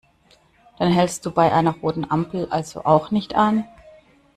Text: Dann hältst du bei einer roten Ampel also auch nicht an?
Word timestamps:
Dann 0.79 0.91
hältst 0.91 1.27
du 1.27 1.31
bei 1.31 1.53
einer 1.53 1.75
roten 1.75 2.05
Ampel 2.09 2.47
also 2.49 2.83
auch 2.85 3.11
nicht 3.11 3.35
an? 3.35 3.65